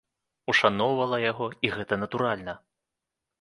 Ушаноўвала 0.53 1.19
яго, 1.31 1.47
і 1.69 1.71
гэта 1.75 1.93
натуральна. 2.05 2.57